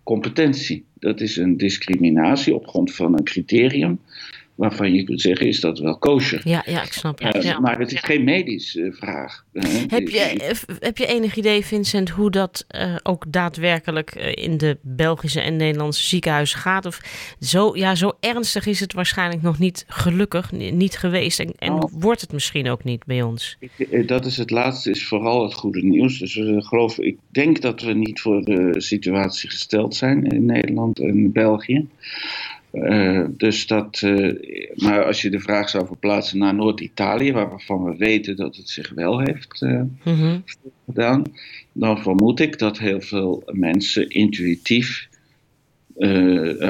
competentie. 0.04 0.84
Dat 1.00 1.22
is 1.22 1.38
een 1.38 1.58
discriminatie 1.58 2.56
op 2.56 2.68
grond 2.68 2.94
van 2.94 3.14
een 3.14 3.24
criterium 3.24 4.00
waarvan 4.58 4.94
je 4.94 5.04
kunt 5.04 5.22
zeggen, 5.22 5.48
is 5.48 5.60
dat 5.60 5.80
wel 5.80 5.98
kosher? 5.98 6.42
Ja, 6.44 6.64
ja, 6.66 6.84
ik 6.84 6.94
snap 6.94 7.20
je. 7.22 7.28
Eh, 7.32 7.42
Ja. 7.42 7.60
Maar 7.60 7.80
het 7.80 7.92
is 7.92 8.00
geen 8.00 8.24
medische 8.24 8.94
vraag. 9.00 9.44
Eh, 9.54 9.64
Heb 9.88 10.06
die- 10.06 10.16
je, 10.16 10.20
eh, 10.20 10.76
heb 10.80 10.98
je 10.98 11.06
enig 11.06 11.36
idee, 11.36 11.66
Vincent, 11.66 12.10
hoe 12.10 12.32
dat 12.32 12.66
eh, 12.68 12.96
ook 13.04 13.26
daadwerkelijk 13.28 14.16
in 14.16 14.58
de 14.58 14.78
Belgische 14.82 15.42
en 15.42 15.56
Nederlandse 15.56 16.04
ziekenhuizen 16.04 16.60
gaat? 16.60 16.86
Of 16.86 17.00
zo, 17.40 17.76
ja, 17.78 17.96
zo 17.96 18.12
ernstig 18.20 18.66
is 18.66 18.80
het 18.80 18.94
waarschijnlijk 18.94 19.42
nog 19.42 19.60
niet 19.60 19.86
gelukkig 19.88 20.52
ni- 20.52 20.72
niet 20.72 20.98
geweest. 20.98 21.40
En, 21.40 21.52
en 21.58 21.72
Oh. 21.74 21.92
wordt 21.92 22.22
het 22.22 22.32
misschien 22.32 22.70
ook 22.70 22.84
niet 22.84 23.06
bij 23.06 23.22
ons? 23.22 23.58
Ik- 23.60 24.08
dat 24.08 24.26
is 24.26 24.38
het 24.38 24.50
laatste, 24.52 24.90
is 24.90 25.08
vooral 25.08 25.44
het 25.44 25.54
goede 25.54 25.82
nieuws. 25.84 26.20
Dus 26.20 26.36
we 26.36 26.62
geloven, 26.64 27.06
ik 27.08 27.18
denk 27.32 27.62
dat 27.62 27.82
we 27.82 27.94
niet 27.94 28.20
voor 28.22 28.42
de 28.44 28.74
situatie 28.78 29.50
gesteld 29.50 29.96
zijn 29.96 30.24
in 30.26 30.46
Nederland 30.46 31.00
en 31.00 31.32
België. 31.32 31.88
Eh, 32.82 33.26
dus 33.30 33.68
dat, 33.68 34.02
eh, 34.02 34.34
maar 34.76 35.04
als 35.06 35.22
je 35.22 35.30
de 35.30 35.40
vraag 35.40 35.70
zou 35.70 35.86
verplaatsen 35.86 36.38
naar 36.38 36.56
Noord-Italië, 36.56 37.32
waarvan 37.32 37.84
we 37.84 37.96
weten 37.98 38.36
dat 38.36 38.56
het 38.56 38.70
zich 38.70 38.90
wel 38.96 39.20
heeft 39.20 39.62
eh, 39.62 39.82
Mhm. 40.04 40.40
gedaan, 40.86 41.24
dan 41.72 41.98
vermoed 42.02 42.40
ik 42.40 42.60
dat 42.60 42.80
heel 42.80 43.02
veel 43.02 43.44
mensen 43.52 44.10
intuïtief, 44.10 45.08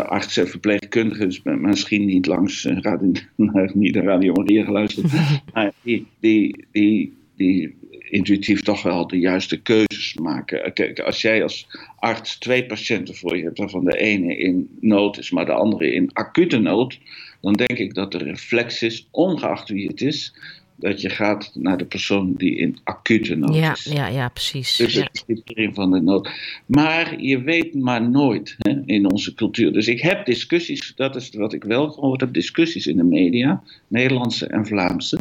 artsen 0.05 0.43
en 0.43 0.49
verpleegkundigen, 0.49 1.27
dus 1.27 1.41
misschien 1.43 2.05
niet 2.05 2.25
langs 2.25 2.65
radio, 2.65 3.11
naar, 3.35 3.71
niet 3.73 3.95
naar 3.95 4.03
Radio 4.03 4.33
Maria 4.33 4.63
geluisterd, 4.63 5.11
maar 5.53 5.71
die, 5.81 6.05
die, 6.19 6.65
die, 6.71 7.16
die 7.37 7.75
intuïtief 8.09 8.61
toch 8.61 8.81
wel 8.83 9.07
de 9.07 9.19
juiste 9.19 9.61
keuzes 9.61 10.13
maken. 10.21 10.63
Eh, 10.63 10.73
Kijk, 10.73 10.99
als 10.99 11.21
jij 11.21 11.43
als 11.43 11.67
arts 11.99 12.37
twee 12.37 12.65
patiënten 12.65 13.15
voor 13.15 13.37
je 13.37 13.43
hebt, 13.43 13.57
waarvan 13.57 13.85
de 13.85 13.97
ene 13.97 14.37
in 14.37 14.69
nood 14.79 15.17
is, 15.17 15.31
maar 15.31 15.45
de 15.45 15.51
andere 15.53 15.93
in 15.93 16.09
acute 16.13 16.57
nood, 16.57 16.99
dan 17.41 17.53
denk 17.53 17.79
ik 17.79 17.93
dat 17.93 18.11
de 18.11 18.17
reflex 18.17 18.81
is, 18.81 19.07
ongeacht 19.11 19.69
wie 19.69 19.87
het 19.87 20.01
is, 20.01 20.33
dat 20.79 21.01
je 21.01 21.09
gaat 21.09 21.51
naar 21.53 21.77
de 21.77 21.85
persoon 21.85 22.33
die 22.33 22.55
in 22.55 22.77
acute 22.83 23.35
nood 23.35 23.55
Ja, 23.55 23.71
is. 23.71 23.83
ja, 23.83 24.07
ja, 24.07 24.29
precies. 24.29 24.75
Dus 24.75 24.93
Ja. 24.93 25.01
het 25.01 25.23
criterium 25.25 25.73
van 25.73 25.91
de 25.91 26.01
nood. 26.01 26.29
Maar 26.65 27.21
je 27.21 27.41
weet 27.41 27.73
maar 27.73 28.09
nooit 28.09 28.55
hè, 28.57 28.81
in 28.85 29.11
onze 29.11 29.33
cultuur. 29.33 29.73
Dus 29.73 29.87
ik 29.87 30.01
heb 30.01 30.25
discussies, 30.25 30.93
dat 30.95 31.15
is 31.15 31.29
wat 31.29 31.53
ik 31.53 31.63
wel 31.63 31.89
gehoord 31.89 32.21
heb, 32.21 32.33
discussies 32.33 32.87
in 32.87 32.97
de 32.97 33.03
media, 33.03 33.63
Nederlandse 33.87 34.45
en 34.47 34.65
Vlaamse. 34.65 35.16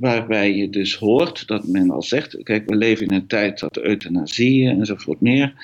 Waarbij 0.00 0.56
je 0.56 0.70
dus 0.70 0.94
hoort 0.96 1.46
dat 1.46 1.66
men 1.66 1.90
al 1.90 2.02
zegt: 2.02 2.36
kijk, 2.42 2.68
we 2.68 2.76
leven 2.76 3.06
in 3.06 3.14
een 3.14 3.26
tijd 3.26 3.58
dat 3.60 3.76
euthanasie 3.78 4.68
enzovoort 4.68 5.20
meer. 5.20 5.54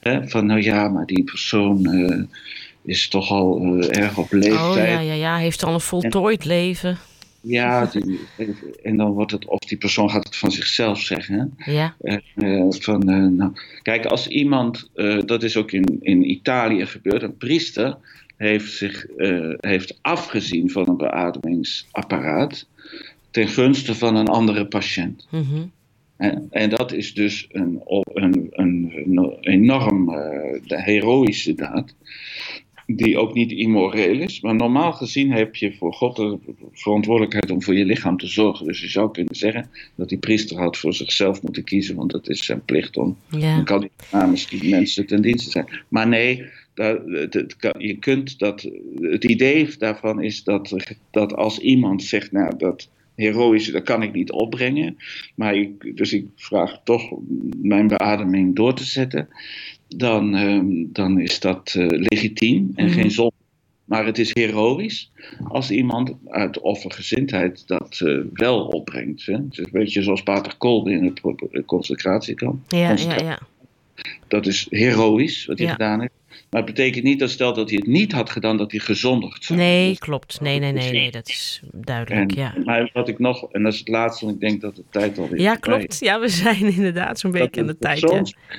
Hè, 0.00 0.28
van 0.28 0.46
nou 0.46 0.62
ja, 0.62 0.88
maar 0.88 1.06
die 1.06 1.24
persoon 1.24 1.86
eh, 1.86 2.22
is 2.82 3.08
toch 3.08 3.30
al 3.30 3.60
eh, 3.80 4.02
erg 4.02 4.18
op 4.18 4.32
leeftijd. 4.32 4.60
Oh 4.70 4.76
ja, 4.76 5.00
ja, 5.00 5.12
ja, 5.12 5.36
heeft 5.36 5.62
al 5.64 5.74
een 5.74 5.80
voltooid 5.80 6.44
leven. 6.44 6.98
Ja, 7.40 7.86
die- 7.86 8.18
en 8.82 8.96
dan 8.96 9.10
wordt 9.12 9.32
het, 9.32 9.46
of 9.46 9.58
die 9.58 9.78
persoon 9.78 10.10
gaat 10.10 10.24
het 10.24 10.36
van 10.36 10.50
zichzelf 10.50 11.00
zeggen. 11.00 11.52
Hè? 11.56 11.72
Ja, 11.72 11.94
Eh, 12.34 12.64
van, 12.68 13.04
nou, 13.36 13.52
kijk, 13.82 14.04
als 14.06 14.28
iemand, 14.28 14.90
dat 15.24 15.42
is 15.42 15.56
ook 15.56 15.72
in, 15.72 15.98
in 16.00 16.30
Italië 16.30 16.86
gebeurd, 16.86 17.22
een 17.22 17.36
priester 17.36 17.96
heeft 18.36 18.72
zich 18.72 19.06
heeft 19.60 19.98
afgezien 20.02 20.70
van 20.70 20.88
een 20.88 20.96
beademingsapparaat 20.96 22.66
ten 23.36 23.48
gunste 23.48 23.94
van 23.94 24.16
een 24.16 24.28
andere 24.28 24.66
patiënt. 24.66 25.26
mhm. 25.30 25.64
En, 26.16 26.46
en 26.50 26.70
dat 26.70 26.92
is 26.92 27.14
dus 27.14 27.46
een, 27.52 27.80
een, 28.12 28.48
een, 28.50 28.92
een 28.94 29.36
enorm 29.40 30.10
eh, 30.10 30.60
de 30.66 30.82
heroïsche 30.82 31.54
daad, 31.54 31.94
die 32.86 33.18
ook 33.18 33.34
niet 33.34 33.52
immoreel 33.52 34.18
is. 34.18 34.40
Maar 34.40 34.54
normaal 34.54 34.92
gezien 34.92 35.32
heb 35.32 35.56
je 35.56 35.74
voor 35.74 35.92
God 35.92 36.16
de 36.16 36.38
verantwoordelijkheid 36.72 37.50
om 37.50 37.62
voor 37.62 37.74
je 37.74 37.84
lichaam 37.84 38.16
te 38.16 38.26
zorgen. 38.26 38.66
Dus 38.66 38.80
je 38.80 38.88
zou 38.88 39.10
kunnen 39.10 39.34
zeggen 39.34 39.70
dat 39.94 40.08
die 40.08 40.18
priester 40.18 40.58
had 40.58 40.76
voor 40.76 40.94
zichzelf 40.94 41.42
moeten 41.42 41.64
kiezen, 41.64 41.96
want 41.96 42.10
dat 42.10 42.28
is 42.28 42.44
zijn 42.44 42.64
plicht 42.64 42.96
om. 42.96 43.16
ja. 43.30 43.54
Dan 43.54 43.64
kan 43.64 43.80
hij 43.80 43.90
namens 44.12 44.48
die 44.48 44.70
mensen 44.70 45.06
ten 45.06 45.22
dienste 45.22 45.50
zijn. 45.50 45.68
Maar 45.88 46.08
nee, 46.08 46.44
je 47.78 47.96
kunt 48.00 48.38
dat, 48.38 48.68
het 49.00 49.24
idee 49.24 49.68
daarvan 49.78 50.22
is 50.22 50.44
dat, 50.44 50.74
dat 51.10 51.34
als 51.34 51.58
iemand 51.58 52.02
zegt, 52.02 52.32
nou 52.32 52.56
dat 52.56 52.88
heroïsche, 53.16 53.72
dat 53.72 53.82
kan 53.82 54.02
ik 54.02 54.12
niet 54.12 54.30
opbrengen. 54.32 54.96
Maar 55.34 55.54
ik, 55.54 55.96
dus 55.96 56.12
ik 56.12 56.26
vraag 56.36 56.80
toch 56.84 57.12
mijn 57.62 57.86
beademing 57.88 58.56
door 58.56 58.74
te 58.74 58.84
zetten. 58.84 59.28
Dan, 59.88 60.34
ehm, 60.34 60.66
dan 60.92 61.20
is 61.20 61.40
dat 61.40 61.74
eh, 61.76 61.86
legitiem 61.88 62.72
en 62.74 62.84
Mhm. 62.86 62.94
geen 62.94 63.10
zonde. 63.10 63.34
Maar 63.84 64.06
het 64.06 64.18
is 64.18 64.34
heroïs 64.34 65.12
als 65.48 65.70
iemand 65.70 66.12
uit 66.26 66.60
offergezindheid 66.60 67.62
dat 67.66 68.00
eh, 68.04 68.18
wel 68.32 68.66
opbrengt. 68.66 69.26
Hè. 69.26 69.32
Het 69.32 69.52
is 69.52 69.58
een 69.58 69.68
beetje 69.72 70.02
zoals 70.02 70.22
Pater 70.22 70.54
Kolbe 70.58 70.90
in 70.90 71.04
het 71.04 71.20
concentratiekamp. 71.66 72.70
Ja, 72.70 72.94
ja, 72.96 73.16
ja. 73.18 73.38
Dat 74.28 74.46
is 74.46 74.66
heroïs 74.70 75.46
wat 75.46 75.58
hij 75.58 75.66
Ja. 75.66 75.72
gedaan 75.72 76.00
heeft. 76.00 76.12
Maar 76.50 76.62
het 76.62 76.74
betekent 76.74 77.04
niet 77.04 77.18
dat 77.18 77.30
stel 77.30 77.54
dat 77.54 77.70
hij 77.70 77.78
het 77.78 77.88
niet 77.88 78.12
had 78.12 78.30
gedaan, 78.30 78.56
dat 78.56 78.70
hij 78.70 78.80
gezondigd 78.80 79.44
zou 79.44 79.58
Nee, 79.58 79.98
klopt. 79.98 80.40
Nee, 80.40 80.58
nee, 80.58 80.72
nee, 80.72 80.92
nee, 80.92 81.10
dat 81.10 81.28
is 81.28 81.62
duidelijk, 81.72 82.30
En, 82.30 82.38
ja. 82.38 82.54
Maar 82.64 82.90
wat 82.92 83.08
ik 83.08 83.18
nog, 83.18 83.52
en 83.52 83.62
dat 83.62 83.72
is 83.72 83.78
het 83.78 83.88
laatste, 83.88 84.24
want 84.24 84.36
ik 84.42 84.48
denk 84.48 84.60
dat 84.60 84.76
de 84.76 84.84
tijd 84.90 85.18
alweer 85.18 85.40
Ja, 85.40 85.52
voorbij 85.52 85.78
klopt. 85.78 85.98
Ja, 86.00 86.20
we 86.20 86.28
zijn 86.28 86.64
inderdaad 86.74 87.18
zo'n 87.18 87.30
beetje 87.30 87.60
aan 87.60 87.66
de 87.66 87.78
tijd. 87.78 88.00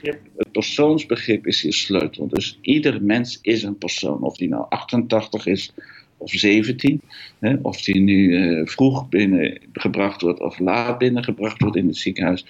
Ja. 0.02 0.14
het 0.38 0.52
persoonsbegrip 0.52 1.48
is 1.48 1.62
hier 1.62 1.74
sleutel. 1.74 2.28
Dus 2.28 2.58
ieder 2.62 3.04
mens 3.04 3.40
is 3.42 3.64
een 3.64 3.78
persoon. 3.78 4.22
Of 4.22 4.38
die 4.38 4.50
nou 4.50 4.66
88 4.70 5.46
is, 5.46 5.74
of 6.18 6.32
17. 6.32 7.02
Hè, 7.40 7.56
of 7.62 7.82
die 7.82 8.00
nu 8.00 8.28
uh, 8.28 8.68
vroeg 8.68 9.10
binnengebracht 9.10 10.22
wordt 10.22 10.40
of 10.40 10.60
laat 10.60 10.98
binnengebracht 10.98 11.62
wordt 11.62 11.76
in 11.76 11.88
het 11.88 11.98
ziekenhuis. 11.98 12.46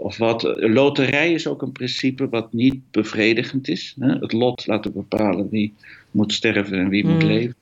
Of 0.00 0.16
wat. 0.16 0.42
Loterij 0.56 1.32
is 1.32 1.46
ook 1.46 1.62
een 1.62 1.72
principe 1.72 2.28
wat 2.28 2.52
niet 2.52 2.90
bevredigend 2.90 3.68
is. 3.68 3.94
Hè. 3.98 4.08
Het 4.08 4.32
lot 4.32 4.66
laten 4.66 4.92
bepalen 4.92 5.48
wie 5.48 5.74
moet 6.10 6.32
sterven 6.32 6.78
en 6.78 6.88
wie 6.88 7.06
moet 7.06 7.22
hmm. 7.22 7.30
leven. 7.30 7.54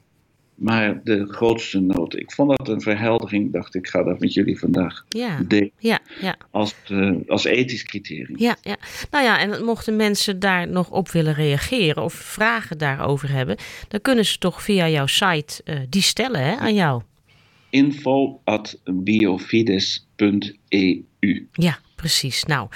Maar 0.55 1.01
de 1.05 1.27
grootste 1.29 1.81
nood. 1.81 2.17
Ik 2.17 2.33
vond 2.33 2.57
dat 2.57 2.69
een 2.69 2.81
verheldering. 2.81 3.53
Dacht 3.53 3.75
ik, 3.75 3.87
ga 3.87 4.03
dat 4.03 4.19
met 4.19 4.35
jullie 4.35 4.59
vandaag 4.59 5.05
ja. 5.09 5.41
delen. 5.49 5.71
Ja, 5.79 5.99
ja. 6.21 6.37
Als, 6.51 6.75
uh, 6.91 7.17
als 7.27 7.45
ethisch 7.45 7.83
criterium. 7.83 8.39
Ja, 8.39 8.57
ja. 8.63 8.77
Nou 9.11 9.25
ja, 9.25 9.41
en 9.41 9.65
mochten 9.65 9.97
mensen 9.97 10.39
daar 10.39 10.69
nog 10.69 10.91
op 10.91 11.11
willen 11.11 11.35
reageren 11.35 12.03
of 12.03 12.13
vragen 12.15 12.79
daarover 12.79 13.31
hebben, 13.31 13.57
dan 13.89 14.01
kunnen 14.01 14.25
ze 14.25 14.39
toch 14.39 14.63
via 14.63 14.89
jouw 14.89 15.07
site 15.07 15.63
uh, 15.65 15.79
die 15.89 16.03
stellen 16.03 16.41
hè, 16.41 16.57
aan 16.57 16.75
jou. 16.75 17.03
Info 17.71 18.41
at 18.45 18.81
biofides.eu. 18.85 21.05
Ja, 21.53 21.79
precies. 21.95 22.45
Nou, 22.45 22.69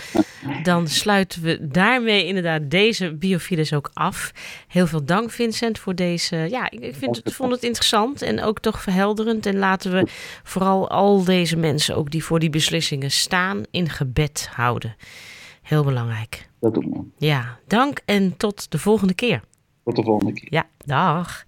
dan 0.63 0.89
sluiten 0.89 1.43
we 1.43 1.69
daarmee 1.69 2.27
inderdaad 2.27 2.71
deze 2.71 3.15
Biofides 3.15 3.73
ook 3.73 3.91
af. 3.93 4.33
Heel 4.69 4.87
veel 4.87 5.05
dank 5.05 5.31
Vincent 5.31 5.79
voor 5.79 5.95
deze... 5.95 6.37
Ja, 6.37 6.71
ik 6.71 6.95
vind 6.95 7.17
het, 7.17 7.35
vond 7.35 7.53
het 7.53 7.63
interessant 7.63 8.23
en 8.23 8.43
ook 8.43 8.61
toch 8.61 8.83
verhelderend. 8.83 9.47
En 9.47 9.57
laten 9.57 9.93
we 9.93 10.09
vooral 10.43 10.91
al 10.91 11.25
deze 11.25 11.57
mensen, 11.57 11.97
ook 11.97 12.11
die 12.11 12.25
voor 12.25 12.39
die 12.39 12.51
beslissingen 12.51 13.11
staan, 13.11 13.63
in 13.71 13.89
gebed 13.89 14.49
houden. 14.55 14.97
Heel 15.63 15.85
belangrijk. 15.85 16.49
Dat 16.61 16.75
doen 16.75 16.91
we. 16.91 17.27
Ja, 17.27 17.59
dank 17.67 18.01
en 18.05 18.37
tot 18.37 18.71
de 18.71 18.79
volgende 18.79 19.15
keer. 19.15 19.43
Tot 19.85 19.97
de 19.97 20.03
volgende 20.03 20.33
keer. 20.33 20.53
Ja, 20.53 20.67
dag. 20.85 21.45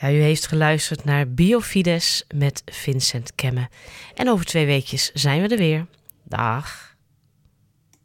Ja, 0.00 0.10
u 0.10 0.20
heeft 0.20 0.46
geluisterd 0.46 1.04
naar 1.04 1.28
Biofides 1.28 2.24
met 2.34 2.62
Vincent 2.64 3.34
Kemme. 3.34 3.68
En 4.14 4.28
over 4.28 4.44
twee 4.44 4.66
weekjes 4.66 5.10
zijn 5.14 5.42
we 5.42 5.48
er 5.48 5.58
weer. 5.58 5.86
Dag. 6.22 6.85